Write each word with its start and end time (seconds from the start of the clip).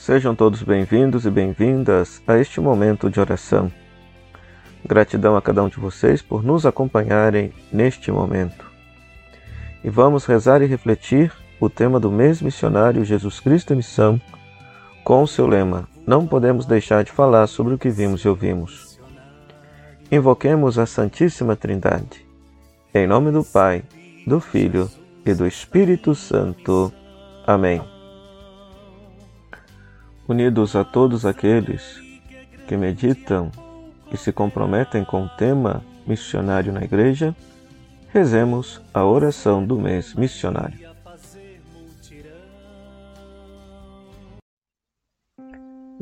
Sejam 0.00 0.34
todos 0.34 0.62
bem-vindos 0.62 1.26
e 1.26 1.30
bem-vindas 1.30 2.22
a 2.26 2.38
este 2.38 2.58
momento 2.58 3.10
de 3.10 3.20
oração. 3.20 3.70
Gratidão 4.82 5.36
a 5.36 5.42
cada 5.42 5.62
um 5.62 5.68
de 5.68 5.78
vocês 5.78 6.22
por 6.22 6.42
nos 6.42 6.64
acompanharem 6.64 7.52
neste 7.70 8.10
momento. 8.10 8.64
E 9.84 9.90
vamos 9.90 10.24
rezar 10.24 10.62
e 10.62 10.66
refletir 10.66 11.30
o 11.60 11.68
tema 11.68 12.00
do 12.00 12.10
mês 12.10 12.40
missionário 12.40 13.04
Jesus 13.04 13.40
Cristo 13.40 13.74
em 13.74 13.76
Missão, 13.76 14.18
com 15.04 15.22
o 15.22 15.28
seu 15.28 15.46
lema: 15.46 15.86
Não 16.06 16.26
podemos 16.26 16.64
deixar 16.64 17.04
de 17.04 17.12
falar 17.12 17.46
sobre 17.46 17.74
o 17.74 17.78
que 17.78 17.90
vimos 17.90 18.22
e 18.22 18.28
ouvimos. 18.28 18.98
Invoquemos 20.10 20.78
a 20.78 20.86
Santíssima 20.86 21.54
Trindade. 21.56 22.26
Em 22.94 23.06
nome 23.06 23.30
do 23.30 23.44
Pai, 23.44 23.82
do 24.26 24.40
Filho 24.40 24.90
e 25.26 25.34
do 25.34 25.46
Espírito 25.46 26.14
Santo. 26.14 26.90
Amém 27.46 27.89
unidos 30.30 30.76
a 30.76 30.84
todos 30.84 31.26
aqueles 31.26 32.00
que 32.68 32.76
meditam 32.76 33.50
e 34.12 34.16
se 34.16 34.32
comprometem 34.32 35.04
com 35.04 35.24
o 35.24 35.28
tema 35.30 35.82
missionário 36.06 36.72
na 36.72 36.82
Igreja, 36.82 37.34
rezemos 38.08 38.80
a 38.94 39.04
oração 39.04 39.64
do 39.64 39.76
mês 39.76 40.14
missionário. 40.14 40.88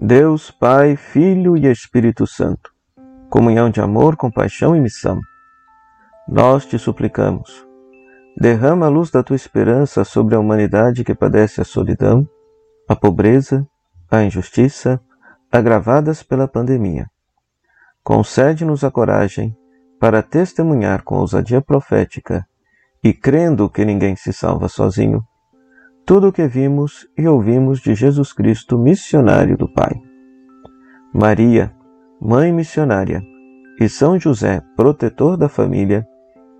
Deus, 0.00 0.50
Pai, 0.50 0.94
Filho 0.94 1.56
e 1.56 1.66
Espírito 1.66 2.26
Santo, 2.26 2.70
comunhão 3.30 3.70
de 3.70 3.80
amor, 3.80 4.14
compaixão 4.14 4.76
e 4.76 4.80
missão, 4.80 5.18
nós 6.28 6.66
te 6.66 6.78
suplicamos, 6.78 7.66
derrama 8.36 8.86
a 8.86 8.90
luz 8.90 9.10
da 9.10 9.22
tua 9.22 9.36
esperança 9.36 10.04
sobre 10.04 10.34
a 10.34 10.38
humanidade 10.38 11.02
que 11.02 11.14
padece 11.14 11.62
a 11.62 11.64
solidão, 11.64 12.28
a 12.86 12.94
pobreza 12.94 13.66
a 14.10 14.22
injustiça 14.22 15.00
agravadas 15.50 16.22
pela 16.22 16.48
pandemia. 16.48 17.06
Concede-nos 18.02 18.84
a 18.84 18.90
coragem 18.90 19.56
para 20.00 20.22
testemunhar 20.22 21.02
com 21.02 21.16
ousadia 21.16 21.60
profética 21.60 22.46
e 23.02 23.12
crendo 23.12 23.68
que 23.68 23.84
ninguém 23.84 24.16
se 24.16 24.32
salva 24.32 24.68
sozinho, 24.68 25.22
tudo 26.04 26.28
o 26.28 26.32
que 26.32 26.46
vimos 26.46 27.06
e 27.16 27.28
ouvimos 27.28 27.80
de 27.80 27.94
Jesus 27.94 28.32
Cristo, 28.32 28.78
missionário 28.78 29.56
do 29.56 29.70
Pai. 29.72 29.92
Maria, 31.12 31.74
Mãe 32.20 32.52
missionária, 32.52 33.22
e 33.80 33.88
São 33.88 34.18
José, 34.18 34.60
protetor 34.76 35.36
da 35.36 35.48
família, 35.48 36.04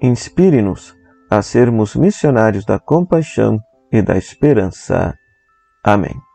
inspire-nos 0.01 0.95
a 1.29 1.43
sermos 1.43 1.97
missionários 1.97 2.65
da 2.65 2.79
compaixão 2.79 3.59
e 3.91 4.01
da 4.01 4.17
esperança. 4.17 5.15
Amém. 5.83 6.28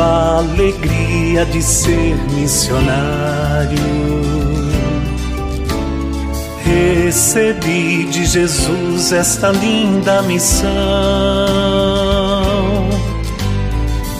A 0.00 0.38
alegria 0.38 1.44
de 1.46 1.62
ser 1.62 2.16
missionário. 2.32 3.78
Recebi 6.64 8.04
de 8.04 8.26
Jesus 8.26 9.12
esta 9.12 9.50
linda 9.50 10.22
missão. 10.22 10.70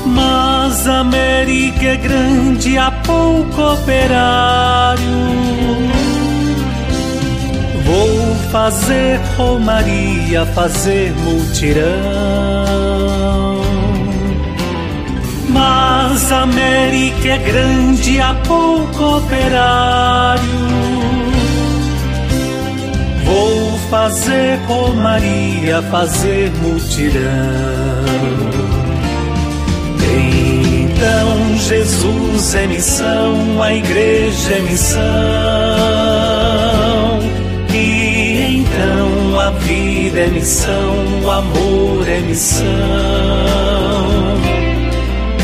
Mas 0.07 0.87
a 0.87 1.01
América 1.01 1.85
é 1.85 1.97
grande, 1.97 2.79
há 2.79 2.91
pouco 2.91 3.73
operário. 3.73 5.03
Vou 7.85 8.35
fazer 8.51 9.21
romaria, 9.37 10.47
fazer 10.47 11.13
multirão. 11.25 13.04
Mas 15.65 16.31
a 16.31 16.43
América 16.43 17.29
é 17.29 17.39
grande, 17.39 18.21
há 18.21 18.35
pouco 18.47 19.17
operário. 19.17 20.43
Vou 23.25 23.79
fazer 23.91 24.59
romaria, 24.67 25.81
fazer 25.91 26.53
mutirão. 26.63 27.23
Então 30.85 31.59
Jesus 31.59 32.55
é 32.55 32.67
missão, 32.67 33.63
a 33.63 33.75
igreja 33.75 34.55
é 34.55 34.61
missão. 34.61 35.01
E 37.73 38.59
então 38.61 39.41
a 39.41 39.51
vida 39.51 40.21
é 40.21 40.27
missão, 40.27 41.23
o 41.25 41.31
amor 41.31 42.09
é 42.09 42.21
missão. 42.21 43.84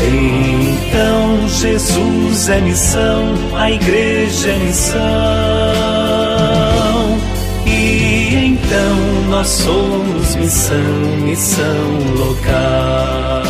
Então 0.03 1.47
Jesus 1.47 2.49
é 2.49 2.59
missão, 2.59 3.35
a 3.55 3.69
igreja 3.69 4.49
é 4.49 4.57
missão. 4.57 5.01
E 7.67 8.35
então 8.47 9.29
nós 9.29 9.47
somos 9.47 10.35
missão, 10.35 10.77
missão 11.23 11.65
local. 12.17 13.43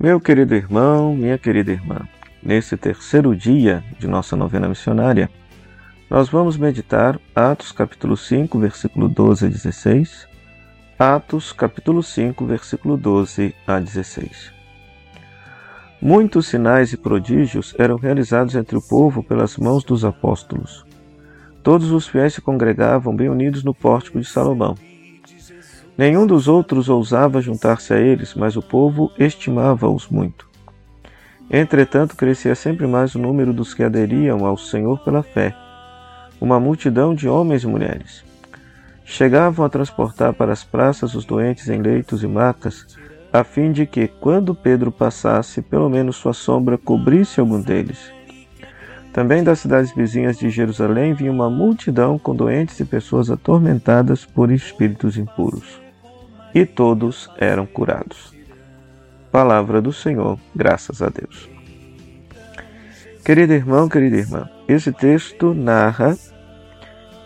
Meu 0.00 0.18
querido 0.20 0.54
irmão, 0.54 1.14
minha 1.14 1.36
querida 1.36 1.70
irmã, 1.70 2.00
nesse 2.42 2.78
terceiro 2.78 3.36
dia 3.36 3.84
de 3.98 4.06
nossa 4.06 4.34
novena 4.34 4.68
missionária, 4.68 5.30
nós 6.08 6.30
vamos 6.30 6.56
meditar 6.56 7.20
Atos 7.34 7.72
capítulo 7.72 8.16
5, 8.16 8.58
versículo 8.58 9.06
12 9.06 9.46
a 9.46 9.48
16 9.50 10.33
Atos 10.96 11.52
capítulo 11.52 12.04
5, 12.04 12.46
versículo 12.46 12.96
12 12.96 13.52
a 13.66 13.80
16. 13.80 14.52
Muitos 16.00 16.46
sinais 16.46 16.92
e 16.92 16.96
prodígios 16.96 17.74
eram 17.76 17.96
realizados 17.96 18.54
entre 18.54 18.76
o 18.76 18.80
povo 18.80 19.20
pelas 19.20 19.56
mãos 19.56 19.82
dos 19.82 20.04
apóstolos. 20.04 20.86
Todos 21.64 21.90
os 21.90 22.06
fiéis 22.06 22.34
se 22.34 22.40
congregavam 22.40 23.14
bem 23.14 23.28
unidos 23.28 23.64
no 23.64 23.74
pórtico 23.74 24.20
de 24.20 24.24
Salomão. 24.24 24.76
Nenhum 25.98 26.28
dos 26.28 26.46
outros 26.46 26.88
ousava 26.88 27.42
juntar-se 27.42 27.92
a 27.92 27.98
eles, 27.98 28.32
mas 28.34 28.56
o 28.56 28.62
povo 28.62 29.10
estimava-os 29.18 30.06
muito. 30.08 30.48
Entretanto, 31.50 32.16
crescia 32.16 32.54
sempre 32.54 32.86
mais 32.86 33.16
o 33.16 33.18
número 33.18 33.52
dos 33.52 33.74
que 33.74 33.82
aderiam 33.82 34.46
ao 34.46 34.56
Senhor 34.56 35.02
pela 35.02 35.24
fé, 35.24 35.56
uma 36.40 36.60
multidão 36.60 37.16
de 37.16 37.28
homens 37.28 37.64
e 37.64 37.66
mulheres. 37.66 38.33
Chegavam 39.04 39.64
a 39.64 39.68
transportar 39.68 40.32
para 40.32 40.52
as 40.52 40.64
praças 40.64 41.14
os 41.14 41.24
doentes 41.24 41.68
em 41.68 41.80
leitos 41.80 42.22
e 42.22 42.26
macas, 42.26 42.96
a 43.32 43.44
fim 43.44 43.70
de 43.70 43.84
que, 43.84 44.08
quando 44.08 44.54
Pedro 44.54 44.90
passasse, 44.90 45.60
pelo 45.60 45.88
menos 45.90 46.16
sua 46.16 46.32
sombra 46.32 46.78
cobrisse 46.78 47.38
algum 47.38 47.60
deles. 47.60 48.12
Também 49.12 49.44
das 49.44 49.60
cidades 49.60 49.94
vizinhas 49.94 50.38
de 50.38 50.50
Jerusalém 50.50 51.14
vinha 51.14 51.30
uma 51.30 51.48
multidão 51.50 52.18
com 52.18 52.34
doentes 52.34 52.80
e 52.80 52.84
pessoas 52.84 53.30
atormentadas 53.30 54.24
por 54.24 54.50
espíritos 54.50 55.16
impuros. 55.16 55.80
E 56.52 56.64
todos 56.64 57.30
eram 57.38 57.66
curados. 57.66 58.34
Palavra 59.30 59.82
do 59.82 59.92
Senhor, 59.92 60.38
graças 60.54 61.02
a 61.02 61.08
Deus. 61.08 61.48
Querido 63.24 63.52
irmão, 63.52 63.88
querida 63.88 64.16
irmã, 64.16 64.48
esse 64.68 64.92
texto 64.92 65.54
narra 65.54 66.16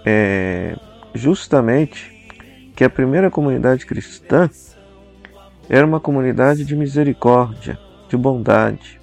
é, 0.05 0.77
justamente 1.15 2.19
que 2.75 2.85
a 2.85 2.91
primeira 2.91 3.31
comunidade 3.31 3.87
cristã 3.87 4.49
era 5.69 5.87
uma 5.87 6.01
comunidade 6.01 6.65
de 6.65 6.77
misericórdia, 6.77 7.79
de 8.09 8.17
bondade, 8.17 8.99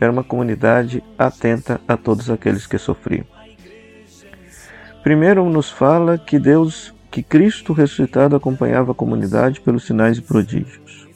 era 0.00 0.10
uma 0.10 0.24
comunidade 0.24 1.02
atenta 1.18 1.80
a 1.86 1.96
todos 1.96 2.30
aqueles 2.30 2.66
que 2.66 2.78
sofriam. 2.78 3.24
Primeiro 5.02 5.48
nos 5.48 5.70
fala 5.70 6.18
que 6.18 6.38
Deus, 6.38 6.94
que 7.10 7.22
Cristo 7.22 7.72
ressuscitado 7.72 8.34
acompanhava 8.34 8.92
a 8.92 8.94
comunidade 8.94 9.60
pelos 9.60 9.84
sinais 9.84 10.18
e 10.18 10.22
prodígios. 10.22 11.06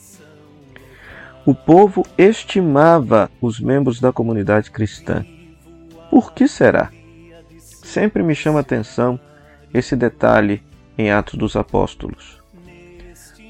O 1.44 1.54
povo 1.54 2.04
estimava 2.18 3.30
os 3.40 3.58
membros 3.58 3.98
da 3.98 4.12
comunidade 4.12 4.70
cristã. 4.70 5.24
Por 6.10 6.32
que 6.32 6.46
será? 6.46 6.90
Sempre 7.58 8.22
me 8.22 8.34
chama 8.34 8.58
a 8.58 8.60
atenção 8.60 9.18
esse 9.78 9.96
detalhe 9.96 10.62
em 10.96 11.10
Atos 11.10 11.34
dos 11.34 11.56
Apóstolos. 11.56 12.42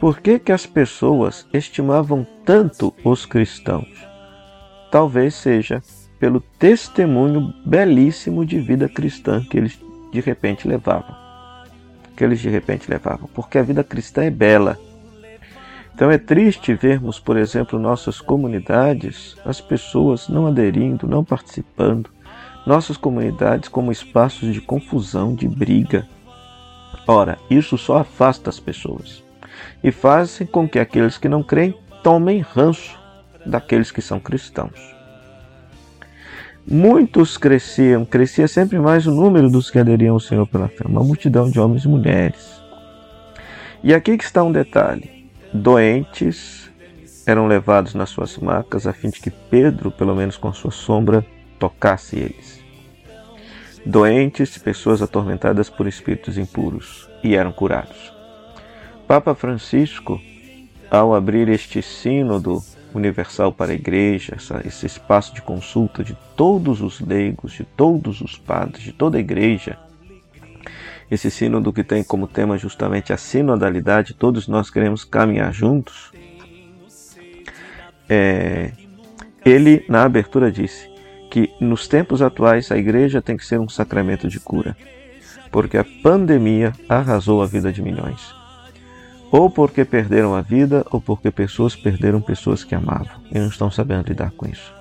Por 0.00 0.20
que, 0.20 0.38
que 0.38 0.52
as 0.52 0.64
pessoas 0.64 1.46
estimavam 1.52 2.26
tanto 2.44 2.94
os 3.02 3.26
cristãos? 3.26 4.08
talvez 4.90 5.34
seja 5.34 5.82
pelo 6.18 6.40
testemunho 6.40 7.54
belíssimo 7.64 8.44
de 8.44 8.58
vida 8.58 8.88
cristã 8.88 9.44
que 9.44 9.56
eles 9.56 9.78
de 10.12 10.20
repente 10.20 10.66
levavam. 10.66 11.14
Que 12.16 12.24
eles 12.24 12.40
de 12.40 12.48
repente 12.48 12.90
levavam, 12.90 13.28
porque 13.32 13.58
a 13.58 13.62
vida 13.62 13.84
cristã 13.84 14.24
é 14.24 14.30
bela. 14.30 14.78
Então 15.94 16.10
é 16.10 16.18
triste 16.18 16.74
vermos, 16.74 17.18
por 17.18 17.36
exemplo, 17.36 17.78
nossas 17.78 18.20
comunidades, 18.20 19.36
as 19.44 19.60
pessoas 19.60 20.28
não 20.28 20.46
aderindo, 20.46 21.06
não 21.06 21.24
participando, 21.24 22.10
nossas 22.66 22.96
comunidades 22.96 23.68
como 23.68 23.92
espaços 23.92 24.52
de 24.52 24.60
confusão, 24.60 25.34
de 25.34 25.48
briga. 25.48 26.06
Ora, 27.06 27.38
isso 27.48 27.78
só 27.78 27.98
afasta 27.98 28.50
as 28.50 28.60
pessoas 28.60 29.22
e 29.82 29.90
faz 29.90 30.40
com 30.52 30.68
que 30.68 30.78
aqueles 30.78 31.18
que 31.18 31.28
não 31.28 31.42
creem 31.42 31.74
tomem 32.02 32.40
ranço 32.40 32.98
daqueles 33.44 33.90
que 33.90 34.02
são 34.02 34.20
cristãos. 34.20 34.94
Muitos 36.66 37.38
cresciam, 37.38 38.04
crescia 38.04 38.46
sempre 38.46 38.78
mais 38.78 39.06
o 39.06 39.10
número 39.10 39.48
dos 39.48 39.70
que 39.70 39.78
aderiam 39.78 40.14
ao 40.14 40.20
Senhor 40.20 40.46
pela 40.46 40.68
fé, 40.68 40.84
uma 40.86 41.02
multidão 41.02 41.50
de 41.50 41.58
homens 41.58 41.84
e 41.84 41.88
mulheres. 41.88 42.60
E 43.82 43.94
aqui 43.94 44.18
que 44.18 44.24
está 44.24 44.42
um 44.42 44.52
detalhe: 44.52 45.30
doentes 45.52 46.70
eram 47.26 47.46
levados 47.46 47.94
nas 47.94 48.10
suas 48.10 48.36
macas 48.36 48.86
a 48.86 48.92
fim 48.92 49.08
de 49.08 49.20
que 49.20 49.30
Pedro, 49.30 49.90
pelo 49.90 50.14
menos 50.14 50.36
com 50.36 50.52
sua 50.52 50.70
sombra, 50.70 51.24
tocasse 51.58 52.16
eles. 52.16 52.57
Doentes, 53.84 54.58
pessoas 54.58 55.00
atormentadas 55.00 55.70
por 55.70 55.86
espíritos 55.86 56.36
impuros, 56.36 57.08
e 57.22 57.34
eram 57.34 57.52
curados. 57.52 58.12
Papa 59.06 59.34
Francisco, 59.34 60.20
ao 60.90 61.14
abrir 61.14 61.48
este 61.48 61.80
sínodo 61.80 62.62
universal 62.94 63.52
para 63.52 63.72
a 63.72 63.74
igreja, 63.74 64.34
essa, 64.36 64.60
esse 64.66 64.86
espaço 64.86 65.34
de 65.34 65.42
consulta 65.42 66.02
de 66.02 66.16
todos 66.36 66.80
os 66.80 67.00
leigos, 67.00 67.52
de 67.52 67.64
todos 67.64 68.20
os 68.20 68.36
padres, 68.36 68.82
de 68.82 68.92
toda 68.92 69.16
a 69.16 69.20
igreja. 69.20 69.78
Esse 71.10 71.30
sínodo 71.30 71.72
que 71.72 71.82
tem 71.82 72.04
como 72.04 72.26
tema 72.26 72.58
justamente 72.58 73.12
a 73.12 73.16
sinodalidade, 73.16 74.12
todos 74.12 74.46
nós 74.46 74.68
queremos 74.68 75.04
caminhar 75.04 75.52
juntos. 75.52 76.12
É, 78.08 78.72
ele, 79.44 79.84
na 79.88 80.04
abertura, 80.04 80.52
disse 80.52 80.97
que 81.30 81.50
nos 81.60 81.86
tempos 81.86 82.22
atuais 82.22 82.70
a 82.70 82.78
igreja 82.78 83.22
tem 83.22 83.36
que 83.36 83.46
ser 83.46 83.60
um 83.60 83.68
sacramento 83.68 84.28
de 84.28 84.40
cura, 84.40 84.76
porque 85.50 85.76
a 85.76 85.84
pandemia 86.02 86.72
arrasou 86.88 87.42
a 87.42 87.46
vida 87.46 87.72
de 87.72 87.82
milhões 87.82 88.38
ou 89.30 89.50
porque 89.50 89.84
perderam 89.84 90.34
a 90.34 90.40
vida, 90.40 90.84
ou 90.90 91.00
porque 91.00 91.30
pessoas 91.30 91.76
perderam 91.76 92.20
pessoas 92.20 92.64
que 92.64 92.74
amavam 92.74 93.20
e 93.30 93.38
não 93.38 93.48
estão 93.48 93.70
sabendo 93.70 94.08
lidar 94.08 94.30
com 94.32 94.46
isso. 94.46 94.74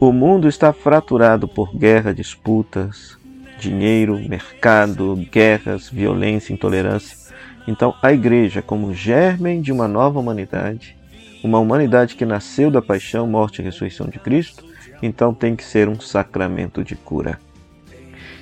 O 0.00 0.12
mundo 0.12 0.48
está 0.48 0.72
fraturado 0.72 1.48
por 1.48 1.74
guerra, 1.76 2.12
disputas, 2.12 3.16
dinheiro, 3.58 4.18
mercado, 4.28 5.16
guerras, 5.32 5.88
violência, 5.88 6.52
intolerância. 6.52 7.16
Então, 7.66 7.94
a 8.02 8.12
igreja, 8.12 8.60
como 8.60 8.92
germen 8.92 9.60
de 9.60 9.72
uma 9.72 9.88
nova 9.88 10.20
humanidade, 10.20 10.96
uma 11.42 11.58
humanidade 11.58 12.14
que 12.14 12.26
nasceu 12.26 12.70
da 12.70 12.82
paixão, 12.82 13.26
morte 13.26 13.60
e 13.60 13.64
ressurreição 13.64 14.08
de 14.08 14.18
Cristo, 14.18 14.64
então 15.02 15.32
tem 15.32 15.54
que 15.56 15.64
ser 15.64 15.88
um 15.88 16.00
sacramento 16.00 16.82
de 16.82 16.94
cura. 16.94 17.38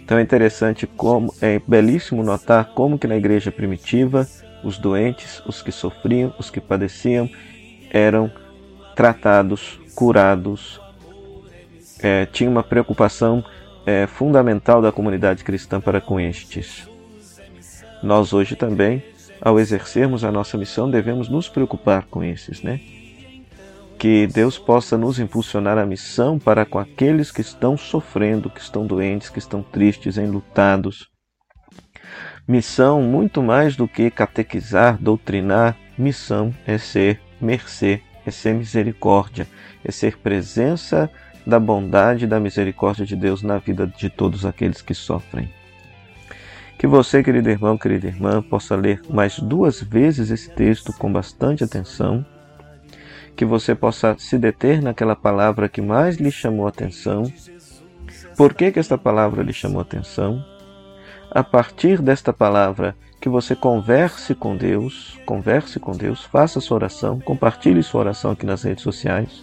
Então 0.05 0.19
é 0.19 0.23
interessante 0.23 0.87
como 0.87 1.35
é 1.41 1.61
belíssimo 1.67 2.23
notar 2.23 2.75
como 2.75 2.99
que 2.99 3.06
na 3.06 3.17
igreja 3.17 3.50
primitiva 3.50 4.29
os 4.62 4.79
doentes, 4.79 5.43
os 5.46 5.62
que 5.62 5.73
sofriam, 5.73 6.35
os 6.38 6.50
que 6.50 6.61
padeciam, 6.61 7.29
eram 7.91 8.31
tratados, 8.94 9.79
curados. 9.94 10.81
É, 12.02 12.26
tinha 12.26 12.50
uma 12.50 12.62
preocupação 12.62 13.44
é, 13.87 14.06
fundamental 14.06 14.82
da 14.82 14.93
comunidade 14.93 15.44
cristã 15.44 15.81
para 15.81 16.00
com 16.00 16.19
estes. 16.20 16.88
Nós 18.02 18.32
hoje 18.32 18.56
também, 18.56 19.02
ao 19.41 19.58
exercermos 19.58 20.25
a 20.25 20.31
nossa 20.31 20.58
missão, 20.58 20.91
devemos 20.91 21.29
nos 21.29 21.49
preocupar 21.49 22.05
com 22.11 22.23
esses, 22.23 22.62
né? 22.62 22.81
Que 24.05 24.27
Deus 24.27 24.59
possa 24.59 24.99
nos 24.99 25.19
impulsionar 25.19 25.79
a 25.79 25.87
missão 25.87 26.39
para 26.39 26.67
com 26.67 26.79
aqueles 26.79 27.33
que 27.33 27.41
estão 27.41 27.75
sofrendo, 27.75 28.51
que 28.51 28.61
estão 28.61 28.87
doentes, 28.87 29.31
que 29.31 29.39
estão 29.39 29.62
tristes, 29.62 30.19
enlutados, 30.19 31.09
Missão, 32.47 33.01
muito 33.01 33.43
mais 33.43 33.77
do 33.77 33.89
que 33.89 34.11
catequizar, 34.11 34.99
doutrinar, 35.01 35.75
missão 35.97 36.55
é 36.67 36.77
ser 36.77 37.19
mercê, 37.41 38.03
é 38.27 38.31
ser 38.31 38.53
misericórdia, 38.53 39.49
é 39.83 39.91
ser 39.91 40.19
presença 40.19 41.11
da 41.47 41.59
bondade 41.59 42.27
e 42.27 42.29
da 42.29 42.39
misericórdia 42.39 43.06
de 43.06 43.17
Deus 43.17 43.43
na 43.43 43.56
vida 43.56 43.87
de 43.87 44.11
todos 44.11 44.45
aqueles 44.45 44.83
que 44.83 44.93
sofrem. 44.93 45.49
Que 46.79 46.87
você, 46.87 47.23
querido 47.23 47.49
irmão, 47.49 47.79
querida 47.79 48.09
irmã, 48.09 48.43
possa 48.43 48.77
ler 48.77 49.01
mais 49.09 49.39
duas 49.39 49.81
vezes 49.81 50.31
esse 50.31 50.51
texto 50.51 50.93
com 50.93 51.11
bastante 51.11 51.65
atenção, 51.65 52.23
que 53.36 53.44
você 53.44 53.75
possa 53.75 54.16
se 54.19 54.38
deter 54.38 54.82
naquela 54.82 55.16
palavra 55.16 55.69
que 55.69 55.82
mais 55.82 56.16
lhe 56.16 56.31
chamou 56.31 56.66
atenção. 56.66 57.32
Por 58.36 58.54
que, 58.54 58.72
que 58.72 58.78
esta 58.78 58.98
palavra 58.98 59.42
lhe 59.42 59.52
chamou 59.52 59.81
atenção? 59.81 60.44
a 61.34 61.42
partir 61.42 62.00
desta 62.00 62.32
palavra, 62.32 62.94
que 63.20 63.28
você 63.28 63.56
converse 63.56 64.36
com 64.36 64.56
Deus, 64.56 65.19
converse 65.26 65.81
com 65.81 65.90
Deus, 65.90 66.22
faça 66.22 66.60
sua 66.60 66.76
oração, 66.76 67.19
compartilhe 67.19 67.82
sua 67.82 68.02
oração 68.02 68.31
aqui 68.31 68.46
nas 68.46 68.62
redes 68.62 68.84
sociais 68.84 69.42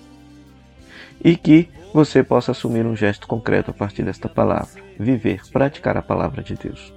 e 1.21 1.35
que 1.35 1.69
você 1.93 2.23
possa 2.23 2.51
assumir 2.51 2.85
um 2.85 2.95
gesto 2.95 3.27
concreto 3.27 3.71
a 3.71 3.73
partir 3.73 4.03
desta 4.03 4.29
palavra, 4.29 4.81
viver, 4.97 5.41
praticar 5.51 5.97
a 5.97 6.01
palavra 6.01 6.41
de 6.41 6.55
Deus. 6.55 6.93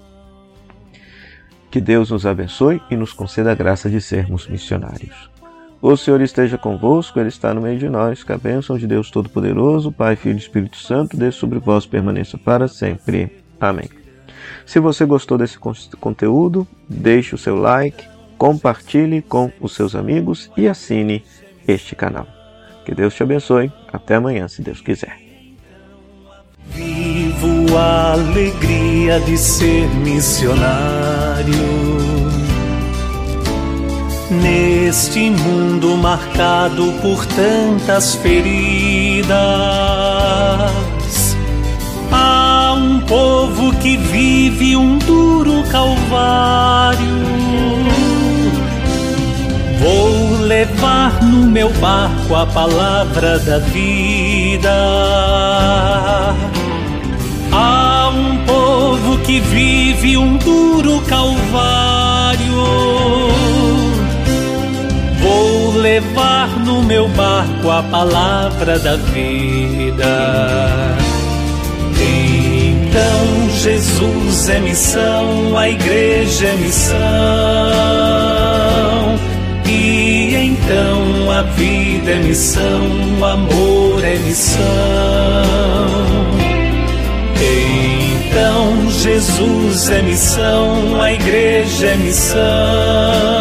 Que 1.72 1.80
Deus 1.80 2.10
nos 2.10 2.24
abençoe 2.24 2.80
e 2.88 2.94
nos 2.94 3.12
conceda 3.12 3.50
a 3.50 3.54
graça 3.56 3.90
de 3.90 4.00
sermos 4.00 4.46
missionários. 4.46 5.33
O 5.86 5.98
Senhor 5.98 6.22
esteja 6.22 6.56
convosco, 6.56 7.20
Ele 7.20 7.28
está 7.28 7.52
no 7.52 7.60
meio 7.60 7.78
de 7.78 7.90
nós. 7.90 8.24
Que 8.24 8.32
a 8.32 8.38
bênção 8.38 8.78
de 8.78 8.86
Deus 8.86 9.10
Todo-Poderoso, 9.10 9.92
Pai, 9.92 10.16
Filho 10.16 10.36
e 10.36 10.38
Espírito 10.38 10.78
Santo, 10.78 11.14
dê 11.14 11.30
sobre 11.30 11.58
vós 11.58 11.84
permaneça 11.84 12.38
para 12.38 12.66
sempre. 12.66 13.30
Amém. 13.60 13.90
Se 14.64 14.80
você 14.80 15.04
gostou 15.04 15.36
desse 15.36 15.58
conteúdo, 16.00 16.66
deixe 16.88 17.34
o 17.34 17.38
seu 17.38 17.56
like, 17.56 18.02
compartilhe 18.38 19.20
com 19.20 19.52
os 19.60 19.74
seus 19.74 19.94
amigos 19.94 20.50
e 20.56 20.66
assine 20.66 21.22
este 21.68 21.94
canal. 21.94 22.26
Que 22.86 22.94
Deus 22.94 23.14
te 23.14 23.22
abençoe. 23.22 23.70
Até 23.92 24.14
amanhã, 24.14 24.48
se 24.48 24.62
Deus 24.62 24.80
quiser. 24.80 25.18
Vivo 26.68 27.76
a 27.76 28.12
alegria 28.14 29.20
de 29.20 29.36
ser 29.36 29.86
missionário. 29.96 31.73
Neste 34.94 35.28
mundo 35.28 35.96
marcado 35.96 36.92
por 37.02 37.26
tantas 37.26 38.14
feridas 38.14 38.94
um 42.76 43.00
povo 43.00 43.74
que 43.78 43.96
vive 43.96 44.76
um 44.76 44.96
duro 44.98 45.64
calvário. 45.64 47.08
Vou 49.80 50.38
levar 50.42 51.20
no 51.24 51.44
meu 51.44 51.70
barco 51.70 52.36
a 52.36 52.46
palavra 52.46 53.40
da 53.40 53.58
vida. 53.58 54.70
Há 57.50 58.10
um 58.10 58.36
povo 58.46 59.18
que 59.24 59.40
vive 59.40 60.16
um 60.16 60.36
duro 60.36 61.00
calvário. 61.08 62.54
Levar 65.84 66.48
no 66.60 66.82
meu 66.82 67.06
barco 67.08 67.70
a 67.70 67.82
palavra 67.82 68.78
da 68.78 68.96
vida. 68.96 70.96
Então 72.00 73.50
Jesus 73.50 74.48
é 74.48 74.60
missão, 74.60 75.58
a 75.58 75.68
igreja 75.68 76.46
é 76.46 76.56
missão. 76.56 76.96
E 79.66 80.34
então 80.34 81.30
a 81.30 81.42
vida 81.42 82.12
é 82.12 82.18
missão, 82.18 82.80
o 83.20 83.24
amor 83.26 84.02
é 84.02 84.16
missão. 84.16 84.64
Então 88.22 88.90
Jesus 88.90 89.90
é 89.90 90.00
missão, 90.00 90.98
a 90.98 91.12
igreja 91.12 91.88
é 91.88 91.96
missão. 91.96 93.34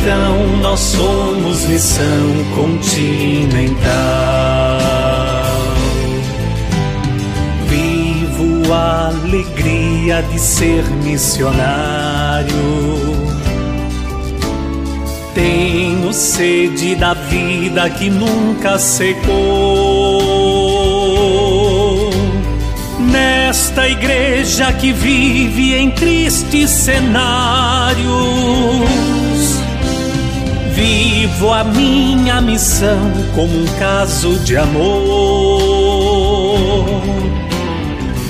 Então 0.00 0.56
nós 0.62 0.80
somos 0.80 1.66
missão 1.66 2.44
continental. 2.54 4.40
a 8.72 9.08
alegria 9.08 10.22
de 10.22 10.38
ser 10.38 10.84
missionário. 11.02 12.54
Tenho 15.34 16.12
sede 16.12 16.94
da 16.94 17.14
vida 17.14 17.90
que 17.90 18.10
nunca 18.10 18.78
secou. 18.78 19.30
Nesta 22.98 23.88
igreja 23.88 24.72
que 24.72 24.92
vive 24.92 25.74
em 25.74 25.90
tristes 25.90 26.70
cenários, 26.70 28.00
vivo 30.80 31.52
a 31.52 31.62
minha 31.62 32.40
missão 32.40 33.12
como 33.34 33.54
um 33.54 33.66
caso 33.78 34.38
de 34.38 34.56
amor. 34.56 34.80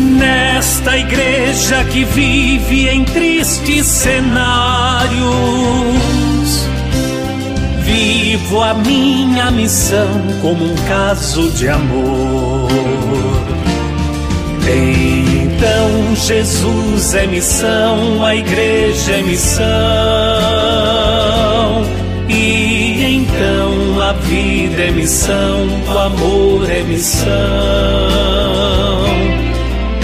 Nesta 0.00 0.98
igreja 0.98 1.84
que 1.84 2.04
vive 2.04 2.88
em 2.88 3.04
tristes 3.04 3.86
cenários 3.86 5.20
Vivo 7.84 8.62
a 8.62 8.74
minha 8.74 9.50
missão 9.52 10.08
como 10.40 10.64
um 10.64 10.74
caso 10.88 11.50
de 11.50 11.68
amor. 11.68 12.68
Então 14.62 16.16
Jesus 16.16 17.14
é 17.14 17.26
missão, 17.26 18.24
a 18.24 18.34
igreja 18.34 19.12
é 19.12 19.22
missão. 19.22 19.66
E 22.30 23.16
então 23.16 24.00
a 24.00 24.12
vida 24.12 24.82
é 24.84 24.90
missão, 24.92 25.66
o 25.92 25.98
amor 25.98 26.70
é 26.70 26.82
missão. 26.82 27.30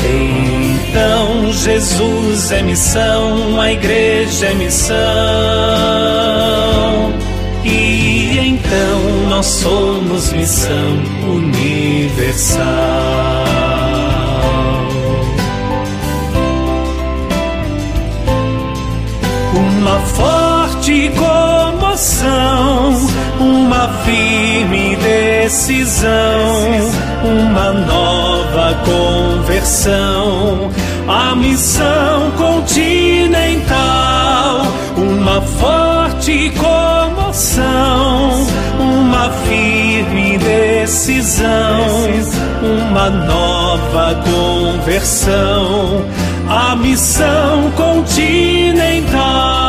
Então 0.03 1.53
Jesus 1.53 2.51
é 2.51 2.63
missão, 2.63 3.61
a 3.61 3.73
igreja 3.73 4.47
é 4.47 4.55
missão. 4.55 4.97
E 7.65 8.39
então 8.39 9.29
nós 9.29 9.47
somos 9.47 10.33
missão 10.33 10.99
universal. 11.29 12.65
Uma 19.55 20.01
forte 20.01 21.09
uma 23.41 23.89
firme 24.05 24.97
decisão, 24.97 26.11
uma 27.25 27.73
nova 27.73 28.75
conversão, 28.85 30.71
a 31.09 31.35
missão 31.35 32.31
continental, 32.37 33.77
uma 34.99 35.41
forte 35.41 36.51
comoção 36.51 38.47
uma 38.79 39.31
firme 39.49 40.37
decisão, 40.37 41.49
uma 42.63 43.09
nova 43.09 44.23
conversão, 44.23 46.05
a 46.47 46.77
missão 46.77 47.71
continental 47.73 49.66